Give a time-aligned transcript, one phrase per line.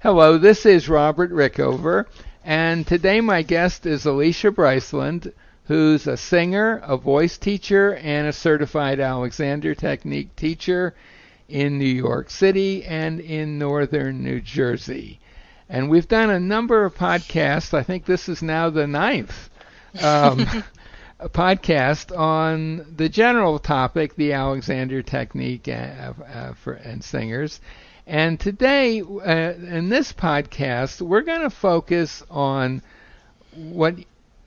[0.00, 2.06] Hello, this is Robert Rickover,
[2.44, 5.32] and today my guest is Alicia Bryceland,
[5.64, 10.94] who's a singer, a voice teacher, and a certified Alexander Technique teacher
[11.48, 15.18] in New York City and in northern New Jersey.
[15.68, 17.74] And we've done a number of podcasts.
[17.74, 19.50] I think this is now the ninth
[20.00, 20.46] um,
[21.20, 27.58] podcast on the general topic, the Alexander Technique uh, uh, for, and singers.
[28.08, 32.80] And today, uh, in this podcast, we're going to focus on
[33.54, 33.96] what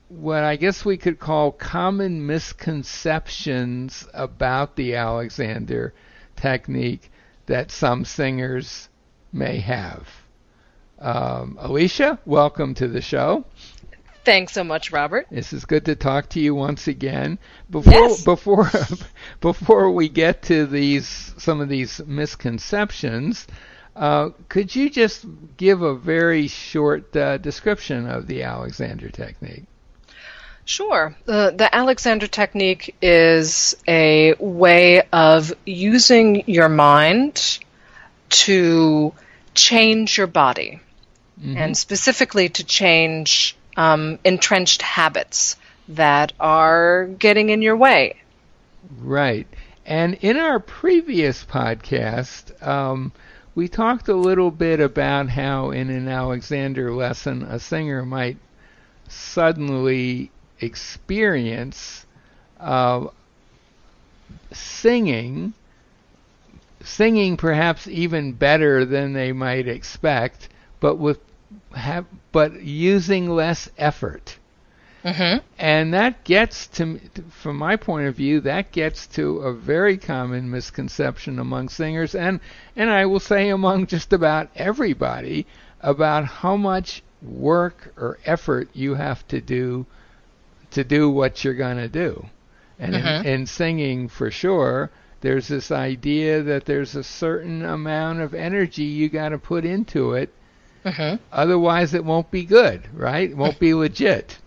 [0.10, 5.94] what I guess we could call common misconceptions about the Alexander
[6.36, 7.12] technique
[7.46, 8.90] that some singers
[9.32, 10.08] may have.
[10.98, 13.46] Um, Alicia, welcome to the show.
[14.24, 15.28] Thanks so much, Robert.
[15.32, 17.40] This is good to talk to you once again.
[17.70, 18.24] Before yes.
[18.24, 18.70] before
[19.42, 23.48] before we get to these some of these misconceptions,
[23.96, 25.26] uh, could you just
[25.58, 29.64] give a very short uh, description of the Alexander technique?
[30.66, 31.16] Sure.
[31.26, 37.60] The, the Alexander technique is a way of using your mind
[38.30, 39.14] to
[39.54, 40.80] change your body,
[41.40, 41.58] mm-hmm.
[41.58, 45.56] and specifically to change um, entrenched habits
[45.88, 48.16] that are getting in your way.
[49.00, 49.48] Right.
[49.88, 53.12] And in our previous podcast, um,
[53.56, 58.38] we talked a little bit about how in an Alexander lesson a singer might
[59.08, 62.06] suddenly experience
[62.60, 63.08] uh,
[64.52, 65.54] singing,
[66.84, 71.18] singing perhaps even better than they might expect, but with
[71.76, 74.38] have, but using less effort.
[75.04, 75.40] Mm-hmm.
[75.58, 77.00] And that gets to,
[77.42, 82.40] from my point of view, that gets to a very common misconception among singers, and
[82.76, 85.48] and I will say among just about everybody
[85.82, 89.88] about how much work or effort you have to do
[90.72, 92.28] to do what you're going to do.
[92.80, 93.26] And mm-hmm.
[93.28, 98.84] in, in singing, for sure, there's this idea that there's a certain amount of energy
[98.84, 100.34] you got to put into it
[100.86, 101.24] Mm-hmm.
[101.32, 103.30] Otherwise, it won't be good, right?
[103.30, 104.38] It won't be legit.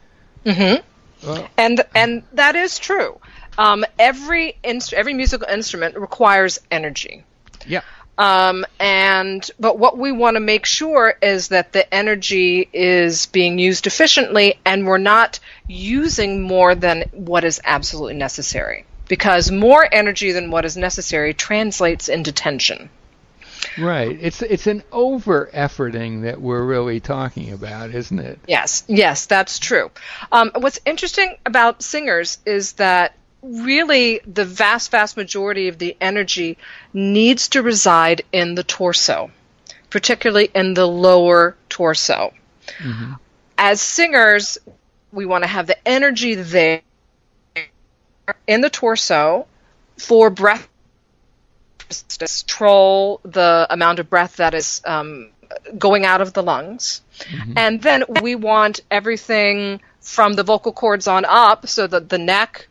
[0.45, 1.27] Mm-hmm.
[1.27, 3.19] Well, and and that is true.
[3.56, 7.25] Um, every inst- every musical instrument requires energy.
[7.67, 7.83] Yeah.
[8.17, 13.59] Um, and but what we want to make sure is that the energy is being
[13.59, 18.84] used efficiently, and we're not using more than what is absolutely necessary.
[19.09, 22.89] Because more energy than what is necessary translates into tension.
[23.79, 24.17] Right.
[24.21, 28.39] It's it's an over efforting that we're really talking about, isn't it?
[28.47, 28.85] Yes.
[28.89, 29.91] Yes, that's true.
[30.31, 36.57] Um, what's interesting about singers is that really the vast, vast majority of the energy
[36.93, 39.31] needs to reside in the torso,
[39.91, 42.33] particularly in the lower torso.
[42.79, 43.13] Mm-hmm.
[43.59, 44.59] As singers,
[45.13, 46.83] we want to have the energy there
[48.47, 49.47] in the torso
[49.99, 50.69] for breath
[52.03, 55.31] control the amount of breath that is um,
[55.78, 57.03] going out of the lungs.
[57.21, 57.53] Mm-hmm.
[57.56, 62.69] And then we want everything from the vocal cords on up, so that the neck,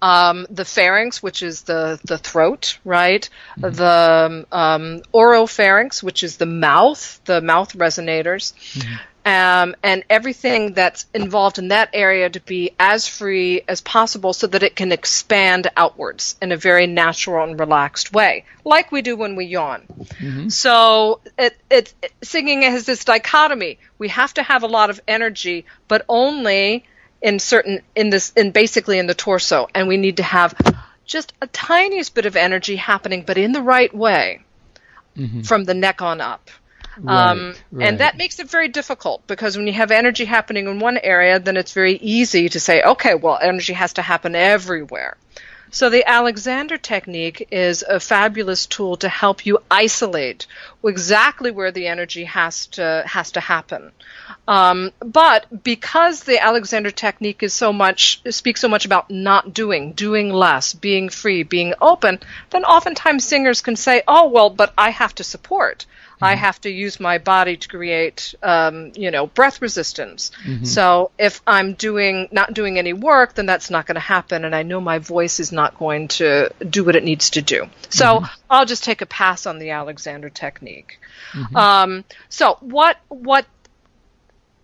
[0.00, 3.28] um, the pharynx, which is the, the throat, right?
[3.58, 3.76] Mm-hmm.
[3.76, 8.54] The um, oropharynx, which is the mouth, the mouth resonators.
[8.74, 8.94] Mm-hmm
[9.24, 14.46] um, and everything that's involved in that area to be as free as possible so
[14.48, 19.16] that it can expand outwards in a very natural and relaxed way, like we do
[19.16, 19.82] when we yawn.
[19.88, 20.48] Mm-hmm.
[20.48, 23.78] So it, it, it, singing has this dichotomy.
[23.98, 26.84] We have to have a lot of energy, but only
[27.20, 30.54] in certain in this in basically in the torso, and we need to have
[31.04, 34.40] just a tiniest bit of energy happening, but in the right way,
[35.16, 35.42] mm-hmm.
[35.42, 36.50] from the neck on up.
[36.98, 37.88] Right, um, right.
[37.88, 41.38] And that makes it very difficult because when you have energy happening in one area,
[41.38, 45.16] then it's very easy to say, okay, well, energy has to happen everywhere.
[45.74, 50.46] So the Alexander technique is a fabulous tool to help you isolate
[50.84, 53.90] exactly where the energy has to has to happen.
[54.46, 59.92] Um, but because the Alexander technique is so much speaks so much about not doing,
[59.92, 62.18] doing less, being free, being open,
[62.50, 65.86] then oftentimes singers can say, "Oh well, but I have to support."
[66.22, 70.30] I have to use my body to create, um, you know, breath resistance.
[70.44, 70.64] Mm-hmm.
[70.64, 74.54] So if I'm doing not doing any work, then that's not going to happen, and
[74.54, 77.68] I know my voice is not going to do what it needs to do.
[77.90, 78.24] So Mm-hmm.
[78.50, 81.00] I'll just take a pass on the Alexander technique.
[81.32, 81.56] Mm-hmm.
[81.56, 83.46] Um, so what what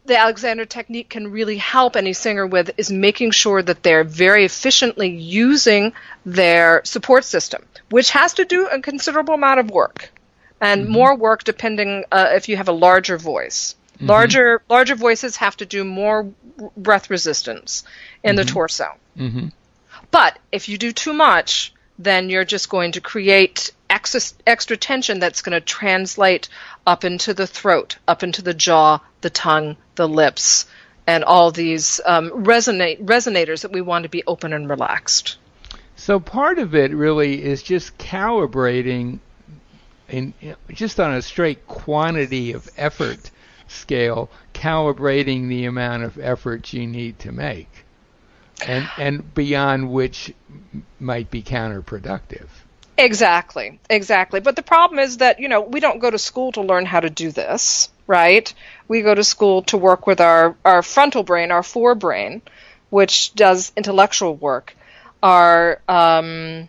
[0.05, 4.45] the Alexander technique can really help any singer with is making sure that they're very
[4.45, 5.93] efficiently using
[6.25, 10.11] their support system, which has to do a considerable amount of work
[10.61, 10.93] and mm-hmm.
[10.93, 13.75] more work depending uh, if you have a larger voice.
[13.97, 14.07] Mm-hmm.
[14.07, 16.31] Larger larger voices have to do more
[16.77, 17.85] breath resistance
[18.23, 18.53] in the mm-hmm.
[18.53, 18.95] torso.
[19.17, 19.49] Mm-hmm.
[20.11, 25.19] But if you do too much, then you're just going to create extra, extra tension
[25.19, 26.49] that's going to translate
[26.87, 30.67] up into the throat, up into the jaw, the tongue, the lips,
[31.07, 35.39] and all these um, resonate resonators that we want to be open and relaxed.
[35.97, 39.19] So part of it really is just calibrating,
[40.09, 40.35] in
[40.71, 43.31] just on a straight quantity of effort
[43.67, 47.85] scale, calibrating the amount of effort you need to make,
[48.67, 50.33] and and beyond which
[50.99, 52.49] might be counterproductive.
[52.99, 54.41] Exactly, exactly.
[54.41, 56.99] But the problem is that, you know, we don't go to school to learn how
[56.99, 58.53] to do this, right?
[58.89, 62.43] We go to school to work with our, our frontal brain, our forebrain,
[62.91, 64.77] which does intellectual work,
[65.23, 66.69] our um,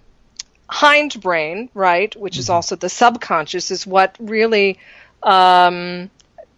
[0.69, 2.39] hind brain, right, which mm-hmm.
[2.39, 4.79] is also the subconscious, is what really
[5.23, 6.09] um,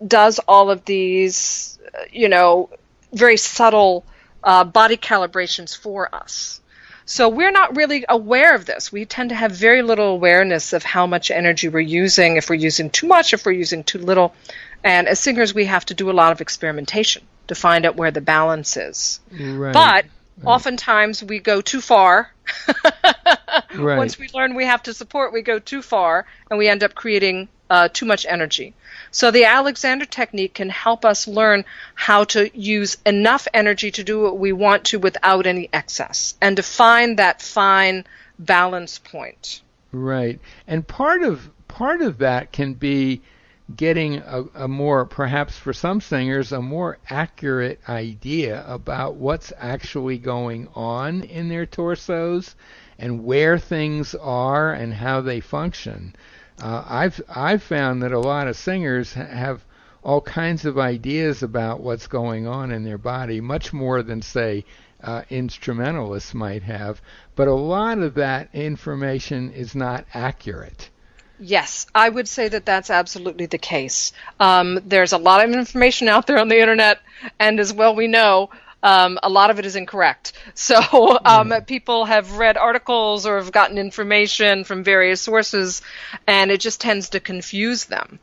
[0.05, 1.79] does all of these,
[2.11, 2.69] you know,
[3.13, 4.05] very subtle
[4.43, 6.59] uh, body calibrations for us.
[7.05, 8.91] So we're not really aware of this.
[8.91, 12.55] We tend to have very little awareness of how much energy we're using, if we're
[12.55, 14.33] using too much, if we're using too little.
[14.83, 18.11] And as singers, we have to do a lot of experimentation to find out where
[18.11, 19.19] the balance is.
[19.31, 19.73] Right.
[19.73, 20.05] But
[20.45, 22.31] oftentimes we go too far.
[23.75, 23.97] right.
[23.97, 26.95] Once we learn we have to support, we go too far, and we end up
[26.95, 28.73] creating uh, too much energy.
[29.11, 34.21] So the Alexander technique can help us learn how to use enough energy to do
[34.21, 38.05] what we want to without any excess and to find that fine
[38.37, 39.61] balance point.
[39.91, 40.39] Right.
[40.67, 43.21] And part of part of that can be
[43.75, 50.17] getting a, a, more, perhaps for some singers, a more accurate idea about what's actually
[50.17, 52.55] going on in their torsos
[53.01, 56.15] and where things are and how they function.
[56.61, 59.65] Uh, I've I've found that a lot of singers have
[60.03, 64.63] all kinds of ideas about what's going on in their body, much more than say
[65.03, 67.01] uh, instrumentalists might have.
[67.35, 70.89] But a lot of that information is not accurate.
[71.39, 74.13] Yes, I would say that that's absolutely the case.
[74.39, 76.99] Um, there's a lot of information out there on the internet,
[77.39, 78.51] and as well we know,
[78.83, 80.33] um, a lot of it is incorrect.
[80.53, 81.65] So um, mm.
[81.65, 85.81] people have read articles or have gotten information from various sources,
[86.27, 88.19] and it just tends to confuse them.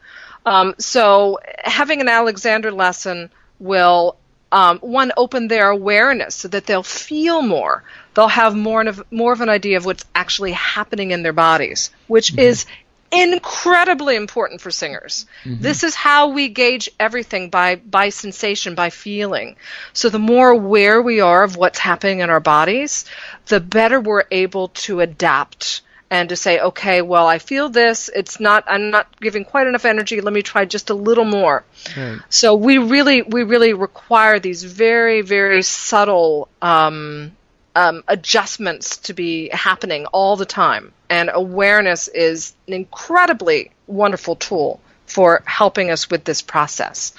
[0.47, 4.17] Um, so having an Alexander lesson will
[4.53, 7.83] um, one open their awareness so that they'll feel more.
[8.15, 11.91] They'll have more of more of an idea of what's actually happening in their bodies,
[12.07, 12.41] which mm-hmm.
[12.41, 12.67] is
[13.11, 15.27] incredibly important for singers.
[15.45, 15.63] Mm-hmm.
[15.63, 19.57] This is how we gauge everything by by sensation, by feeling.
[19.93, 23.05] So the more aware we are of what's happening in our bodies,
[23.47, 28.09] the better we're able to adapt and to say, okay, well, I feel this.
[28.15, 28.65] It's not.
[28.67, 30.21] I'm not giving quite enough energy.
[30.21, 31.65] Let me try just a little more.
[31.97, 32.19] Right.
[32.29, 37.33] So we really, we really require these very, very subtle um,
[37.75, 40.93] um, adjustments to be happening all the time.
[41.11, 47.15] And awareness is an incredibly wonderful tool for helping us with this process.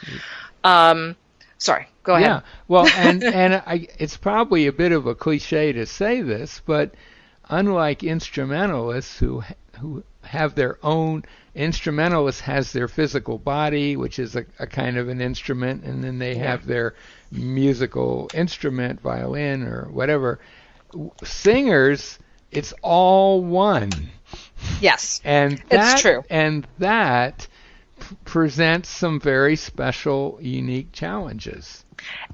[0.63, 1.15] Um,
[1.57, 2.27] sorry, go ahead.
[2.27, 6.61] Yeah, well, and and I, it's probably a bit of a cliche to say this,
[6.65, 6.93] but
[7.49, 9.43] unlike instrumentalists who
[9.79, 11.23] who have their own
[11.55, 16.19] instrumentalist has their physical body, which is a, a kind of an instrument, and then
[16.19, 16.95] they have their
[17.31, 20.39] musical instrument, violin or whatever.
[21.23, 22.19] Singers,
[22.51, 23.91] it's all one.
[24.81, 26.23] Yes, and that, it's true.
[26.29, 27.47] And that
[28.25, 31.85] presents some very special, unique challenges.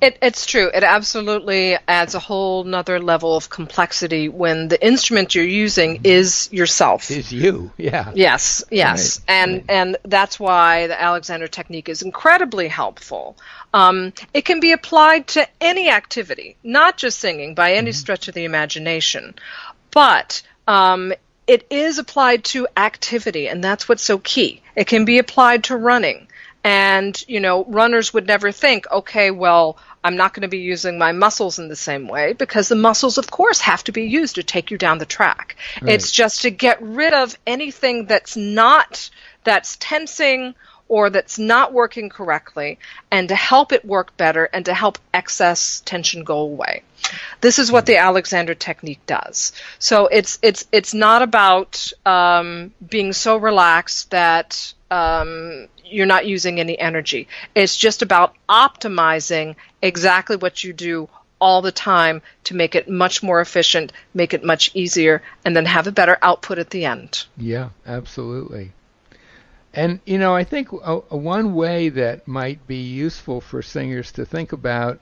[0.01, 0.69] It, it's true.
[0.73, 6.49] It absolutely adds a whole nother level of complexity when the instrument you're using is
[6.51, 7.09] yourself.
[7.09, 8.11] Is you, yeah.
[8.13, 9.35] Yes, yes, right.
[9.35, 9.65] and right.
[9.69, 13.37] and that's why the Alexander technique is incredibly helpful.
[13.73, 17.95] Um, it can be applied to any activity, not just singing, by any mm-hmm.
[17.95, 19.35] stretch of the imagination,
[19.91, 21.13] but um,
[21.47, 24.61] it is applied to activity, and that's what's so key.
[24.75, 26.27] It can be applied to running.
[26.65, 30.97] And, you know, runners would never think, okay, well, I'm not going to be using
[30.97, 34.33] my muscles in the same way because the muscles, of course, have to be used
[34.35, 35.57] to take you down the track.
[35.79, 35.93] Right.
[35.93, 39.11] It's just to get rid of anything that's not,
[39.43, 40.55] that's tensing
[40.87, 42.79] or that's not working correctly
[43.11, 46.81] and to help it work better and to help excess tension go away.
[47.41, 49.53] This is what the Alexander technique does.
[49.77, 56.59] So it's it's it's not about um, being so relaxed that um, you're not using
[56.59, 57.27] any energy.
[57.53, 63.21] It's just about optimizing exactly what you do all the time to make it much
[63.21, 67.25] more efficient, make it much easier, and then have a better output at the end.
[67.37, 68.71] Yeah, absolutely.
[69.73, 74.13] And you know, I think a, a one way that might be useful for singers
[74.13, 75.01] to think about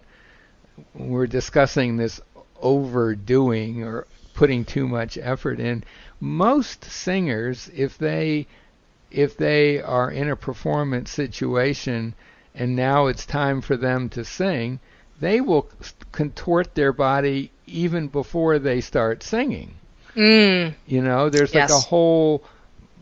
[0.96, 2.20] we're discussing this
[2.60, 5.84] overdoing or putting too much effort in.
[6.20, 8.48] Most singers, if they
[9.14, 12.14] if they are in a performance situation
[12.56, 14.80] and now it's time for them to sing,
[15.20, 15.70] they will
[16.12, 19.74] contort their body even before they start singing.
[20.16, 20.74] Mm.
[20.86, 21.72] You know, there's Yes.
[21.72, 22.44] like a whole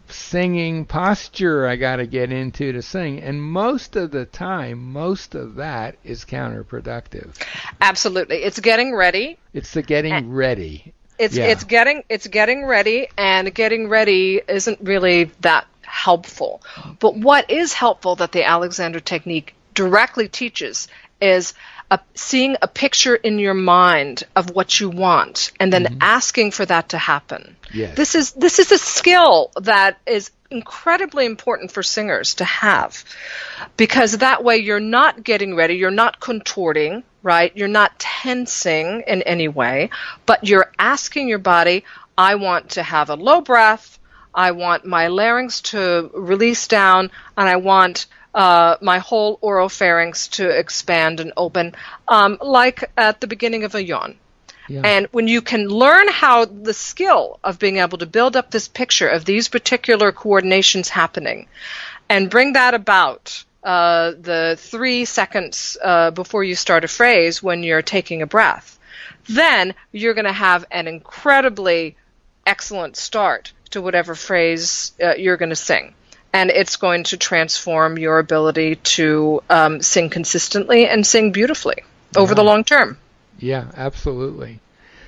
[0.07, 5.35] singing posture I got to get into to sing, and most of the time, most
[5.35, 7.29] of that is counterproductive.
[7.79, 8.37] Absolutely.
[8.43, 9.37] It's getting ready.
[9.53, 10.93] It's the getting And- ready.
[11.19, 11.45] It's Yeah.
[11.45, 16.61] it's getting it's getting ready and getting ready isn't really that helpful.
[16.99, 20.87] But what is helpful that the Alexander technique directly teaches
[21.19, 21.53] is
[21.91, 25.97] a, seeing a picture in your mind of what you want and then mm-hmm.
[26.01, 27.55] asking for that to happen.
[27.73, 27.95] Yes.
[27.97, 33.03] This is this is a skill that is incredibly important for singers to have
[33.77, 37.55] because that way you're not getting ready, you're not contorting, right?
[37.55, 39.89] You're not tensing in any way,
[40.25, 41.85] but you're asking your body,
[42.17, 43.99] I want to have a low breath,
[44.33, 50.49] I want my larynx to release down, and I want uh, my whole oropharynx to
[50.49, 51.75] expand and open,
[52.07, 54.17] um, like at the beginning of a yawn.
[54.69, 54.81] Yeah.
[54.85, 58.67] And when you can learn how the skill of being able to build up this
[58.67, 61.47] picture of these particular coordinations happening
[62.07, 67.63] and bring that about uh, the three seconds uh, before you start a phrase when
[67.63, 68.79] you're taking a breath,
[69.27, 71.97] then you're going to have an incredibly
[72.45, 75.93] excellent start to whatever phrase uh, you're going to sing.
[76.33, 81.83] And it's going to transform your ability to um, sing consistently and sing beautifully
[82.15, 82.97] over the long term.
[83.37, 84.59] Yeah, absolutely.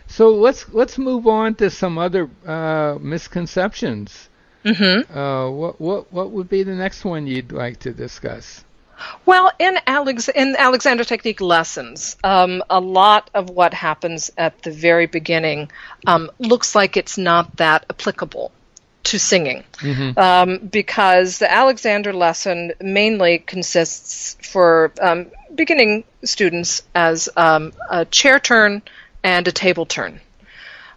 [0.08, 4.30] So let's let's move on to some other uh, misconceptions.
[4.66, 5.18] Mm-hmm.
[5.18, 8.64] Uh, what what what would be the next one you'd like to discuss?
[9.26, 14.72] Well, in Alex in Alexander Technique lessons, um, a lot of what happens at the
[14.72, 15.72] very beginning
[16.08, 18.52] um, looks like it's not that applicable
[19.04, 19.64] to singing,
[20.16, 28.40] um, because the Alexander lesson mainly consists for um, beginning students as um, a chair
[28.40, 28.82] turn
[29.24, 30.22] and a table turn.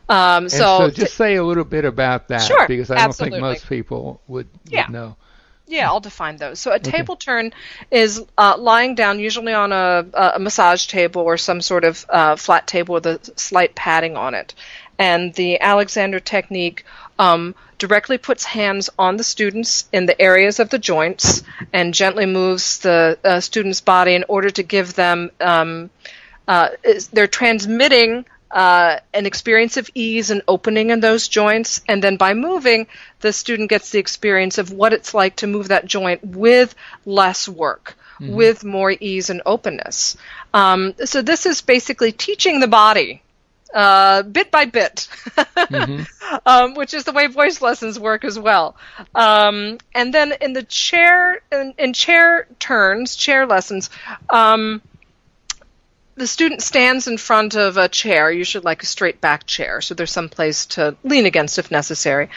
[0.08, 3.36] Um, so, so just say a little bit about that Sure, because I don't think
[3.38, 4.86] most people would, would Yeah.
[4.88, 5.16] know.
[5.68, 6.60] Yeah, I'll define those.
[6.60, 7.52] So a table turn
[7.90, 12.36] is uh, lying down, usually on a, a massage table or some sort of uh,
[12.36, 14.54] flat table with a slight padding on it.
[14.98, 16.84] And the Alexander technique
[17.18, 21.42] um, directly puts hands on the students in the areas of the joints
[21.72, 25.30] and gently moves the uh, student's body in order to give them.
[25.40, 25.90] Um,
[26.46, 26.68] uh,
[27.12, 32.34] they're transmitting uh, an experience of ease and opening in those joints, and then by
[32.34, 32.86] moving,
[33.20, 36.74] the student gets the experience of what it's like to move that joint with
[37.04, 40.16] less work, with more ease and openness.
[40.54, 43.22] Um, so this is basically teaching the body.
[43.74, 45.06] Uh, bit by bit,
[46.46, 48.74] um, which is the way voice lessons work as well.
[49.14, 53.90] Um, and then in the chair, in, in chair turns, chair lessons,
[54.30, 54.80] um,
[56.16, 59.94] the student stands in front of a chair, usually like a straight back chair, so
[59.94, 62.30] there's some place to lean against if necessary.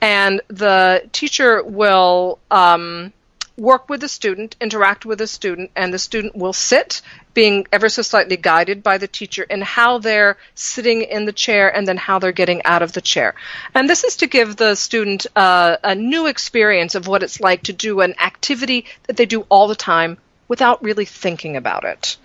[0.00, 3.12] And the teacher will um,
[3.58, 7.02] work with the student, interact with the student, and the student will sit,
[7.34, 11.74] being ever so slightly guided by the teacher in how they're sitting in the chair
[11.74, 13.34] and then how they're getting out of the chair.
[13.74, 17.64] And this is to give the student uh, a new experience of what it's like
[17.64, 20.16] to do an activity that they do all the time
[20.48, 22.16] without really thinking about it.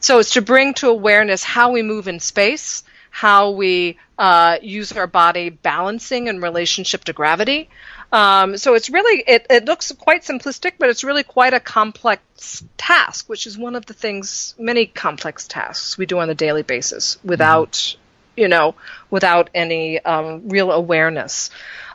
[0.00, 4.92] So it's to bring to awareness how we move in space, how we uh, use
[4.92, 7.68] our body balancing in relationship to gravity.
[8.12, 12.64] Um, so it's really it, it looks quite simplistic, but it's really quite a complex
[12.76, 16.62] task, which is one of the things many complex tasks we do on a daily
[16.62, 17.96] basis without
[18.36, 18.74] you know
[19.10, 21.50] without any um, real awareness.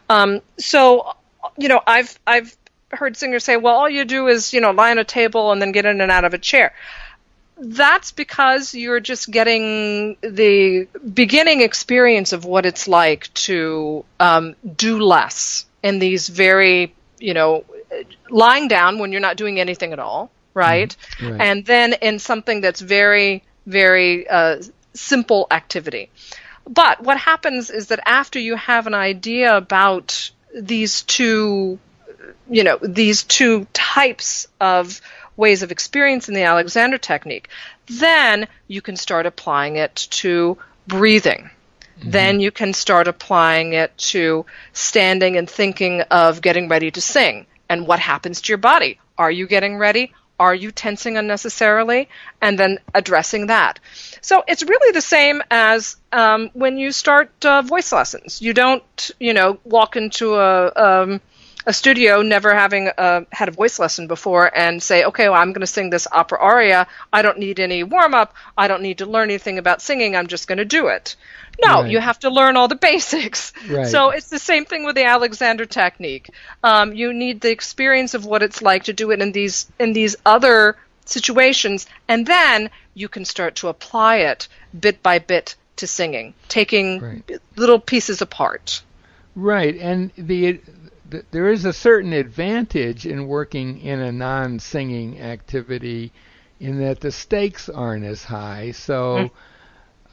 [0.09, 1.15] Um, so
[1.57, 2.55] you know I've I've
[2.89, 5.61] heard singers say, well, all you do is you know lie on a table and
[5.61, 6.73] then get in and out of a chair
[7.61, 14.99] that's because you're just getting the beginning experience of what it's like to um, do
[14.99, 17.63] less in these very, you know,
[18.31, 20.95] lying down when you're not doing anything at all, right?
[21.21, 21.39] Right.
[21.39, 24.63] And then in something that's very, very uh,
[24.93, 26.09] simple activity.
[26.67, 31.79] But what happens is that after you have an idea about these two
[32.49, 35.01] you know these two types of
[35.41, 37.49] ways of experiencing the Alexander technique,
[37.87, 40.57] then you can start applying it to
[40.87, 41.49] breathing.
[42.03, 47.45] Then you can start applying it to standing and thinking of getting ready to sing.
[47.71, 48.99] and what happens to your body.
[49.17, 50.13] Are you getting ready?
[50.37, 52.09] Are you tensing unnecessarily?
[52.41, 53.79] And then addressing that.
[54.19, 58.41] So it's really the same as um, when you start uh, voice lessons.
[58.41, 61.21] You don't, you know, walk into a um,
[61.65, 65.53] a studio never having uh, had a voice lesson before and say, okay, well, I'm
[65.53, 66.87] going to sing this opera aria.
[67.13, 68.33] I don't need any warm up.
[68.57, 70.15] I don't need to learn anything about singing.
[70.15, 71.15] I'm just going to do it.
[71.63, 71.91] No, Right.
[71.91, 73.53] you have to learn all the basics.
[73.69, 73.87] Right.
[73.87, 76.29] So it's the same thing with the Alexander technique.
[76.63, 79.93] Um, you need the experience of what it's like to do it in these in
[79.93, 84.47] these other situations, and then you can start to apply it
[84.79, 87.39] bit by bit to singing, taking Right.
[87.55, 88.81] little pieces apart.
[89.35, 90.59] Right, and the,
[91.11, 96.11] the there is a certain advantage in working in a non-singing activity,
[96.59, 98.71] in that the stakes aren't as high.
[98.71, 99.29] So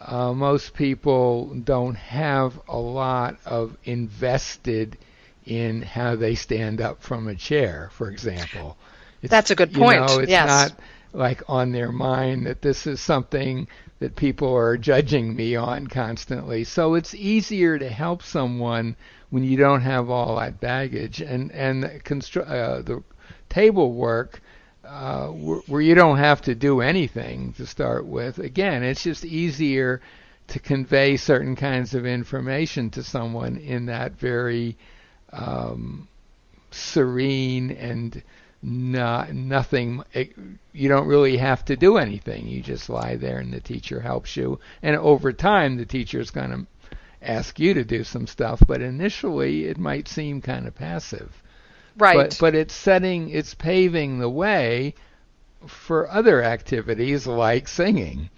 [0.00, 4.98] uh, most people don't have a lot of invested
[5.46, 8.76] in how they stand up from a chair, for example.
[9.22, 10.00] It's, That's a good point.
[10.00, 10.46] you know, it's yes.
[10.46, 10.72] not
[11.12, 13.66] like on their mind that this is something
[13.98, 16.64] that people are judging me on constantly.
[16.64, 18.94] So it's easier to help someone
[19.30, 23.02] when you don't have all that baggage and and the constru- uh, the
[23.48, 24.40] table work
[24.84, 28.38] uh, where, where you don't have to do anything to start with.
[28.38, 30.00] Again, it's just easier
[30.48, 34.76] to convey certain kinds of information to someone in that very
[35.32, 36.08] um,
[36.70, 38.22] serene and
[38.62, 40.32] not nothing it,
[40.72, 44.36] you don't really have to do anything you just lie there and the teacher helps
[44.36, 46.66] you and over time the teacher is going to
[47.22, 51.42] ask you to do some stuff but initially it might seem kind of passive
[51.96, 52.16] Right.
[52.16, 54.94] but but it's setting it's paving the way
[55.66, 58.30] for other activities like singing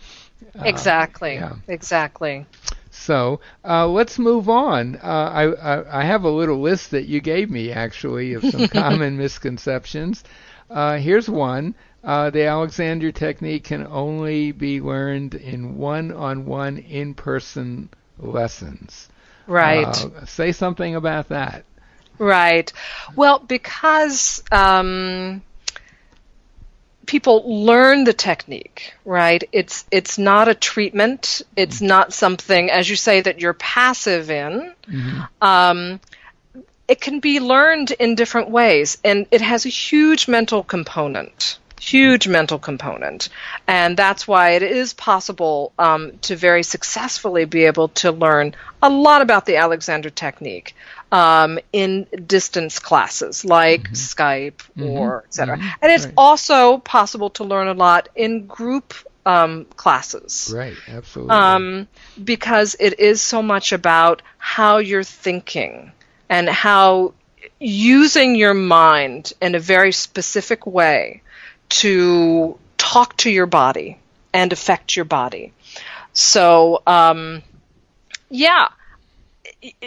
[0.59, 1.35] Uh, exactly.
[1.35, 1.55] yeah.
[1.69, 2.47] Exactly.
[2.91, 4.97] so uh, let's move on.
[4.97, 5.45] Uh, I,
[5.75, 10.25] I I have a little list that you gave me actually of some common misconceptions.
[10.71, 19.09] Uh, here's one: uh, the Alexander technique can only be learned in one-on-one in-person lessons.
[19.47, 19.87] Right.
[19.87, 21.65] Uh, say something about that.
[22.19, 22.71] Right.
[23.17, 25.43] Well, because um,
[27.07, 29.43] people learn the technique, right?
[29.53, 31.43] It's it's not a treatment.
[31.57, 34.73] It's not something, as you say, that you're passive in.
[35.41, 36.01] Um,
[36.87, 41.59] it can be learned in different ways, and it has a huge mental component.
[41.81, 43.31] Huge mental component,
[43.67, 48.91] and that's why it is possible um, to very successfully be able to learn a
[48.91, 50.75] lot about the Alexander technique
[51.11, 55.59] um, in distance classes like Skype or etc.
[55.81, 56.15] And it's Right.
[56.19, 58.93] also possible to learn a lot in group
[59.25, 60.77] um, classes Right.
[60.89, 61.35] Absolutely.
[61.35, 61.89] um,
[62.23, 65.93] because it is so much about how you're thinking
[66.29, 67.15] and how
[67.59, 71.23] using your mind in a very specific way
[71.71, 73.99] to talk to your body
[74.33, 75.53] and affect your body.
[76.13, 77.43] So, um,
[78.29, 78.69] yeah.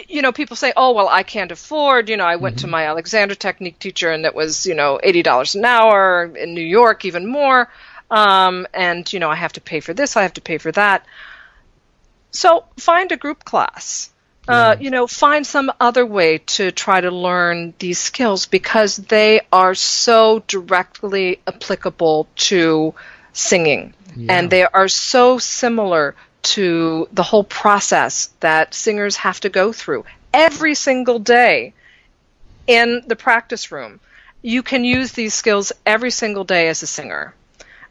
[0.08, 2.86] You know, people say, "Oh, well, I can't afford." You know, I went to my
[2.86, 7.04] Alexander Technique teacher, and that was, you know, eighty dollars an hour in New York,
[7.04, 7.68] even more.
[8.10, 10.70] Um, and you know, I have to pay for this, I have to pay for
[10.72, 11.04] that.
[12.30, 14.10] So find a group class.
[14.46, 19.40] Uh, you know, find some other way to try to learn these skills because they
[19.50, 22.94] are so directly applicable to
[23.32, 23.94] singing.
[24.14, 24.38] Yeah.
[24.38, 30.04] And they are so similar to the whole process that singers have to go through
[30.32, 31.72] every single day
[32.66, 33.98] in the practice room.
[34.42, 37.34] You can use these skills every single day as a singer.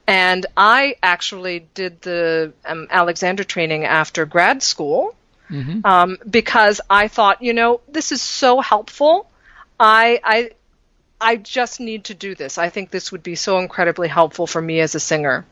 [0.06, 5.16] And I actually did the um, Alexander training after grad school
[5.54, 5.86] Mhm.
[5.86, 9.30] um, because I thought, you know, this is so helpful.
[9.80, 10.50] I, I,
[11.22, 12.58] I just need to do this.
[12.58, 15.46] I think this would be so incredibly helpful for me as a singer.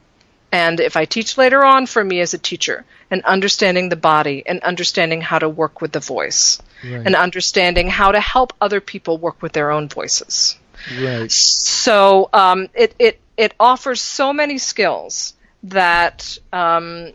[0.52, 4.44] And if I teach later on, for me as a teacher, and understanding the body
[4.46, 7.06] and understanding how to work with the voice Right.
[7.06, 10.58] and understanding how to help other people work with their own voices.
[11.00, 11.32] right.
[11.32, 17.14] So um, it, it, it offers so many skills that um,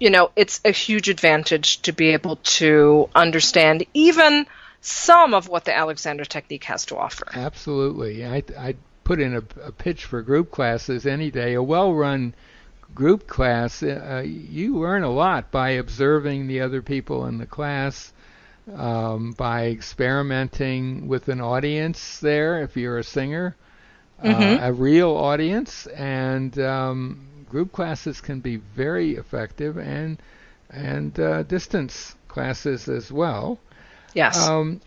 [0.00, 4.46] you know it's a huge advantage to be able to understand even
[4.80, 7.26] some of what the Alexander technique has to offer.
[7.34, 8.24] Absolutely.
[8.24, 11.54] I I put in a, a pitch for group classes any day.
[11.54, 12.34] A well-run
[12.94, 18.12] group class, uh, you learn a lot by observing the other people in the class,
[18.74, 23.56] um, by experimenting with an audience there if you're a singer,
[24.22, 24.58] Mhm.
[24.60, 30.18] uh, a real audience, and um, group classes can be very effective and
[30.70, 33.58] and uh, distance classes as well.
[34.14, 34.36] Yes.
[34.48, 34.80] Um,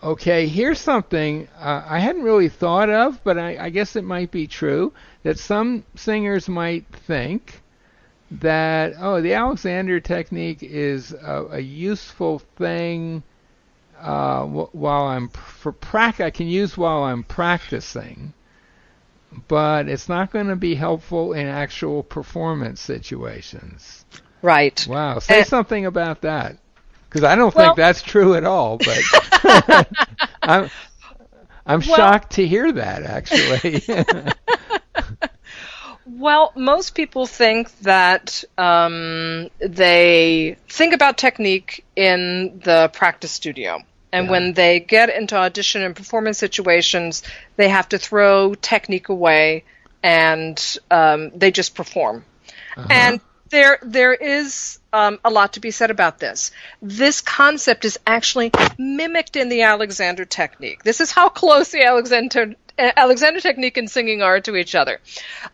[0.00, 4.30] Okay, here's something uh, I hadn't really thought of, but I, I guess it might
[4.30, 4.92] be true
[5.24, 7.62] that some singers might think
[8.30, 13.24] that oh, the Alexander technique is a, a useful thing
[14.00, 18.34] uh, w- while I'm for prac I can use while I'm practicing,
[19.48, 24.04] but it's not going to be helpful in actual performance situations.
[24.42, 24.84] Right.
[24.88, 25.18] Wow.
[25.18, 26.56] Say Uh, something about that.
[27.08, 28.98] Because I don't Well- think that's true at all, but
[30.42, 30.70] I'm,
[31.66, 33.82] I'm Well- shocked to hear that, actually.
[36.10, 43.80] Well, most people think that um, they think about technique in the practice studio.
[44.12, 44.30] And Yeah.
[44.30, 47.22] when they get into audition and performance situations,
[47.56, 49.64] they have to throw technique away
[50.02, 52.24] and um, they just perform.
[52.90, 56.52] And there, there is um, a lot to be said about this.
[56.80, 60.84] This concept is actually mimicked in the Alexander technique.
[60.84, 65.00] This is how close the Alexander Alexander technique and singing are to each other.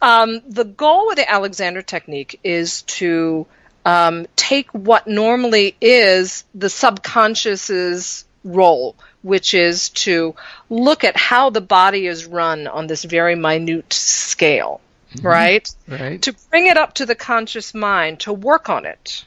[0.03, 3.47] Um, the goal with the Alexander technique is to
[3.87, 10.35] um, take what normally is the subconscious's role, which is to
[10.71, 14.81] look at how the body is run on this very minute scale,
[15.23, 15.69] right?
[15.89, 16.21] right?
[16.23, 19.25] To bring it up to the conscious mind, to work on it,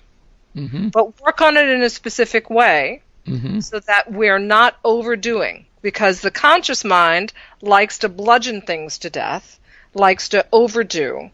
[0.53, 5.65] hmm but work on it in a specific way hmm so that we're not overdoing.
[5.81, 9.59] Because the conscious mind likes to bludgeon things to death,
[9.93, 11.29] likes to overdo,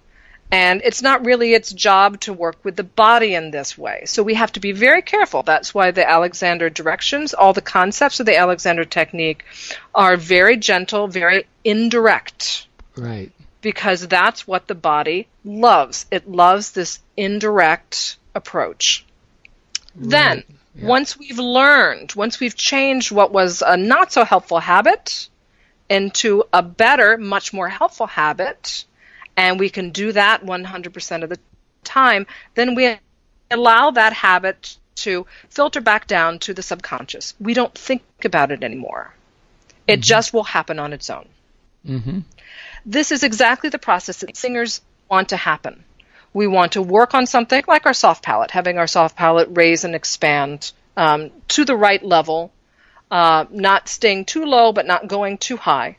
[0.54, 4.04] and it's not really its job to work with the body in this way.
[4.06, 5.42] So we have to be very careful.
[5.42, 9.46] That's why the Alexander directions, all the concepts of the Alexander technique
[9.96, 13.32] are very gentle, very indirect Right.
[13.62, 16.06] because that's what the body loves.
[16.12, 19.06] It loves this indirect approach.
[19.96, 20.44] Then,
[20.76, 20.86] Yeah.
[20.86, 25.30] once we've learned, once we've changed what was a not so helpful habit
[25.90, 28.86] into a better, much more helpful habit,
[29.36, 31.40] and we can do that 100% of the
[31.84, 32.98] time, then we
[33.52, 37.34] allow that habit to filter back down to the subconscious.
[37.40, 39.14] We don't think about it anymore.
[39.88, 41.28] It just will happen on its own
[41.86, 42.20] hmm
[42.86, 45.84] this is exactly the process that singers want to happen.
[46.34, 49.84] We want to work on something like our soft palate, having our soft palate raise
[49.84, 52.52] and expand um, to the right level,
[53.10, 55.98] uh, not staying too low but not going too high,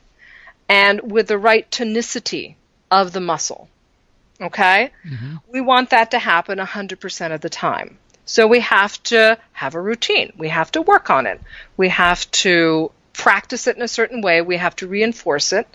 [0.68, 2.56] and with the right tonicity
[2.90, 3.68] of the muscle.
[4.40, 4.90] Okay?
[5.06, 5.36] Mm-hmm.
[5.50, 7.98] We want that to happen 100% of the time.
[8.26, 10.32] So we have to have a routine.
[10.36, 11.40] We have to work on it.
[11.76, 14.40] We have to practice it in a certain way.
[14.42, 15.68] We have to reinforce it.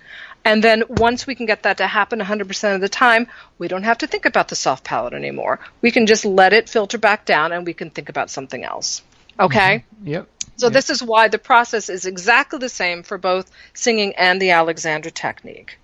[0.44, 3.84] And then once we can get that to happen 100% of the time, we don't
[3.84, 5.60] have to think about the soft palate anymore.
[5.82, 9.02] We can just let it filter back down and we can think about something else.
[9.40, 9.86] Okay?
[9.96, 10.08] Mm-hmm.
[10.08, 10.28] Yep.
[10.58, 10.74] So Yeah.
[10.74, 15.10] this is why the process is exactly the same for both singing and the Alexander
[15.10, 15.78] technique.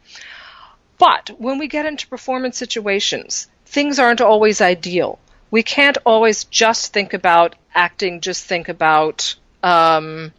[0.98, 5.20] But when we get into performance situations, things aren't always ideal.
[5.52, 10.32] We can't always just think about acting, just think about um,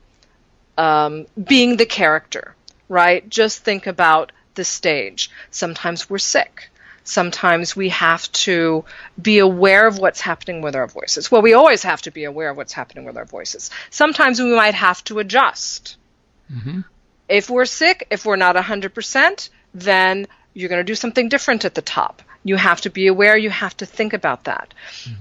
[0.79, 2.55] um, being the character,
[2.89, 3.29] right?
[3.29, 5.31] Just think about the stage.
[5.51, 6.71] Sometimes we're sick.
[7.05, 8.85] Sometimes we have to
[9.21, 11.31] be aware of what's happening with our voices.
[11.31, 13.71] Well, we always have to be aware of what's happening with our voices.
[13.91, 15.97] Sometimes we might have to adjust.
[16.53, 16.81] hmm
[17.29, 21.75] If we're sick, if we're not 100%, then you're going to do something different at
[21.75, 22.23] the top.
[22.43, 24.73] You have to be aware, you have to think about that.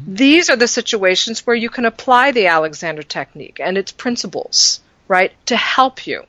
[0.07, 5.33] These are the situations where you can apply the Alexander technique and its principles, right,
[5.47, 6.23] to help you.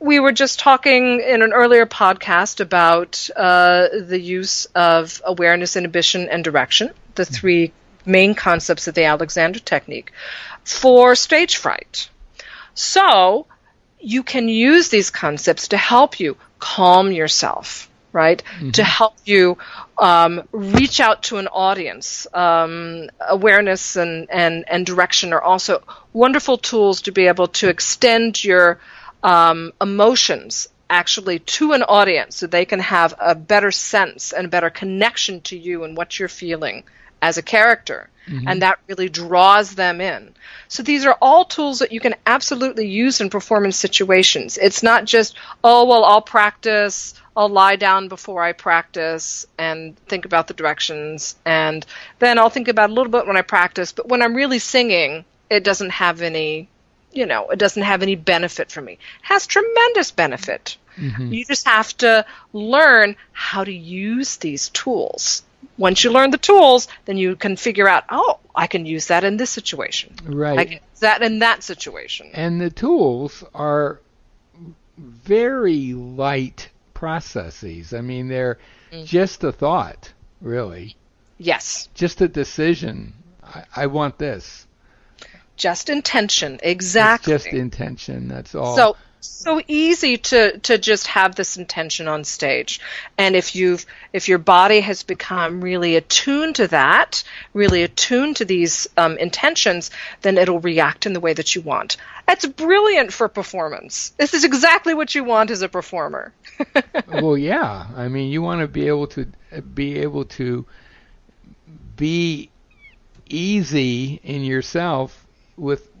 [0.00, 6.28] We were just talking in an earlier podcast about uh, the use of awareness, inhibition,
[6.28, 7.72] and direction, the three
[8.04, 10.10] main concepts of the Alexander technique,
[10.64, 12.08] for stage fright.
[12.74, 13.46] So,
[14.00, 18.42] you can use these concepts to help you calm yourself, right?
[18.72, 19.58] To help you
[19.98, 22.26] um, reach out to an audience.
[22.34, 28.42] Um, awareness and, and, and direction are also wonderful tools to be able to extend
[28.44, 28.78] your
[29.22, 34.48] um, emotions actually to an audience so they can have a better sense and a
[34.48, 36.84] better connection to you and what you're feeling
[37.22, 38.10] as a character.
[38.46, 40.34] And that really draws them in.
[40.68, 44.58] So these are all tools that you can absolutely use in performance situations.
[44.58, 50.24] It's not just, oh, well, I'll practice, I'll lie down before I practice and think
[50.24, 51.84] about the directions, and
[52.18, 55.24] then I'll think about a little bit when I practice, but when I'm really singing,
[55.48, 56.68] it doesn't have any,
[57.12, 58.94] you know, it doesn't have any benefit for me.
[58.94, 60.76] It has tremendous benefit.
[60.96, 61.32] Mm-hmm.
[61.32, 65.42] You just have to learn how to use these tools
[65.78, 69.24] once you learn the tools, then you can figure out, oh, I can use that
[69.24, 70.14] in this situation.
[70.24, 70.58] Right.
[70.58, 72.30] I can use that in that situation.
[72.34, 74.00] And the tools are
[74.98, 76.68] very light
[77.02, 77.92] processes.
[77.92, 78.58] I mean, they're
[78.92, 79.04] mm.
[79.04, 80.94] just a thought, really.
[81.36, 81.88] Yes.
[81.94, 83.12] Just a decision.
[83.42, 84.68] I, I want this.
[85.56, 87.34] Just intention, exactly.
[87.34, 88.28] It's just intention.
[88.28, 88.76] That's all.
[88.76, 92.80] So so easy to to just have this intention on stage.
[93.16, 97.22] And if you've if your body has become really attuned to that
[97.54, 99.90] really attuned to these um, intentions
[100.22, 101.96] then it'll react in the way that you want.
[102.26, 104.10] That's brilliant for performance.
[104.16, 106.32] This is exactly what you want as a performer.
[107.08, 107.86] Well yeah.
[107.96, 109.26] I mean you want to be able to
[109.74, 110.66] be able to
[111.96, 112.50] be
[113.28, 115.91] easy in yourself with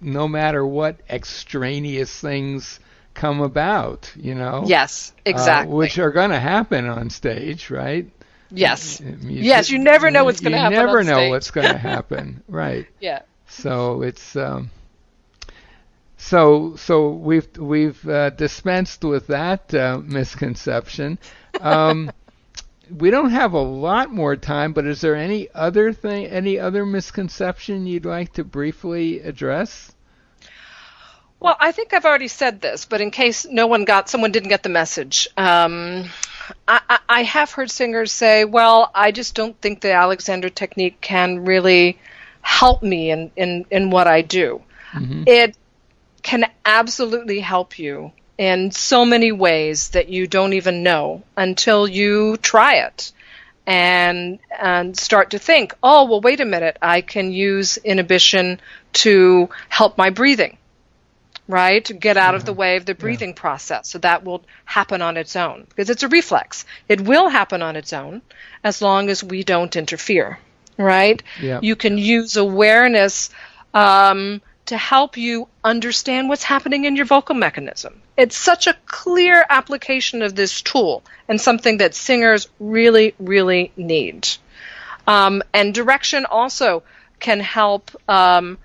[0.00, 2.80] no matter what extraneous things
[3.14, 4.64] come about, you know.
[4.66, 5.72] Yes, uh, exactly.
[5.72, 8.10] Uh, which are going to happen on stage, right?
[8.50, 9.00] Yes.
[9.00, 10.78] yes, you never know what's going to happen.
[10.78, 12.86] You never know what's going to happen, right?
[13.00, 13.22] Yeah.
[13.46, 14.70] So it's um,
[16.16, 21.18] so so we've we've uh, dispensed with that uh, misconception.
[21.60, 22.10] Um,
[22.90, 26.84] we don't have a lot more time, but is there any other thing, any other
[26.84, 29.92] misconception you'd like to briefly address?
[31.38, 34.50] Well, I think I've already said this, but in case no one got, someone didn't
[34.50, 36.10] get the message, um,
[36.68, 41.44] I, I have heard singers say, "Well, I just don't think the Alexander technique can
[41.44, 41.98] really
[42.42, 45.24] help me in in, in what I do." Mm-hmm.
[45.26, 45.56] It
[46.22, 52.38] can absolutely help you in so many ways that you don't even know until you
[52.38, 53.12] try it
[53.66, 58.58] and and start to think, oh well, wait a minute, I can use inhibition
[59.04, 60.56] to help my breathing,
[61.48, 61.84] right?
[61.84, 63.42] To get out of the way of the breathing yeah.
[63.42, 66.64] process, so that will happen on its own because it's a reflex.
[66.88, 68.22] It will happen on its own
[68.64, 70.38] as long as we don't interfere,
[70.78, 71.22] right?
[71.42, 71.60] Yeah.
[71.60, 73.28] You can use awareness.
[73.74, 78.00] Um, to help you understand what's happening in your vocal mechanism.
[78.16, 84.28] It's such a clear application of this tool and something that singers really, really need.
[85.08, 86.84] Um, and direction also
[87.18, 88.58] can help um,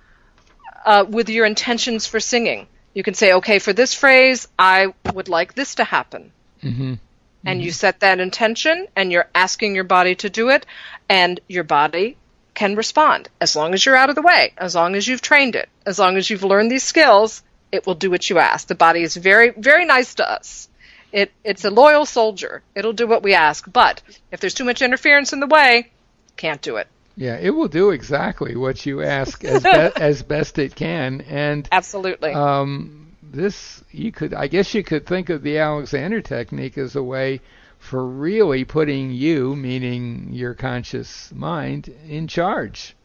[0.85, 2.67] uh, with your intentions for singing.
[2.93, 6.31] You can say, okay, for this phrase, I would like this to happen.
[6.61, 6.93] Mm-hmm.
[6.93, 7.01] And
[7.45, 7.59] mm-hmm.
[7.61, 10.67] you set that intention and you're asking your body to do it,
[11.09, 12.15] and your body
[12.55, 15.55] can respond as long as you're out of the way, as long as you've trained
[15.55, 18.67] it, as long as you've learned these skills, it will do what you ask.
[18.67, 20.69] The body is very, very nice to us.
[21.11, 22.63] It, it's a loyal soldier.
[22.73, 23.71] It'll do what we ask.
[23.71, 25.91] But if there's too much interference in the way,
[26.37, 26.87] can't do it.
[27.15, 29.69] Yeah, it will do exactly what you ask as, be-
[30.01, 31.21] as best it can.
[31.21, 32.33] And absolutely.
[32.33, 37.03] Um, this you could, I guess, you could think of the Alexander technique as a
[37.03, 37.41] way
[37.85, 42.95] for really putting you, meaning your conscious mind, in charge.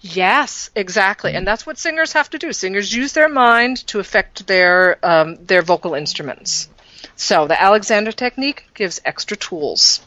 [0.00, 2.52] Yes, exactly, and that's what singers have to do.
[2.52, 6.68] Singers use their mind to affect their um, their vocal instruments.
[7.16, 10.02] So the Alexander technique gives extra tools.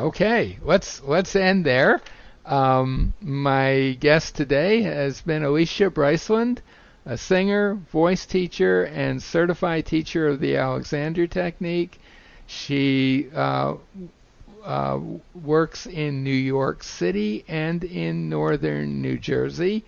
[0.00, 2.00] Okay, let's let's end there.
[2.46, 6.58] Um, my guest today has been Alicia Bryceland,
[7.04, 12.00] a singer, voice teacher, and certified teacher of the Alexander technique.
[12.50, 13.74] She uh,
[14.64, 15.00] uh,
[15.34, 19.84] works in New York City and in northern New Jersey.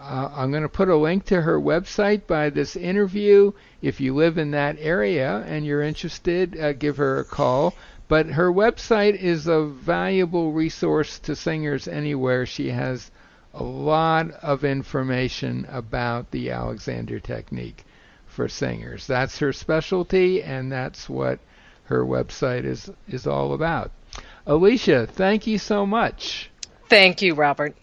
[0.00, 3.52] Uh, I'm going to put a link to her website by this interview.
[3.80, 7.74] If you live in that area and you're interested, uh, give her a call.
[8.08, 12.44] But her website is a valuable resource to singers anywhere.
[12.44, 13.12] She has
[13.54, 17.84] a lot of information about the Alexander technique
[18.26, 19.06] for singers.
[19.06, 21.38] That's her specialty, and that's what
[21.84, 23.90] her website is is all about.
[24.46, 26.50] Alicia, thank you so much.
[26.88, 27.74] Thank you, Robert.